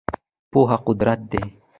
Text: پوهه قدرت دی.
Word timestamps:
پوهه 0.51 0.77
قدرت 0.85 1.19
دی. 1.31 1.41